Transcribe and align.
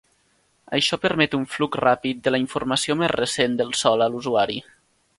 Això 0.77 0.97
permet 1.03 1.35
un 1.39 1.43
flux 1.57 1.79
ràpid 1.85 2.23
de 2.29 2.33
la 2.35 2.41
informació 2.47 2.99
més 3.05 3.15
recent 3.17 3.59
del 3.63 3.73
sòl 3.85 4.07
a 4.09 4.13
l'usuari. 4.15 4.61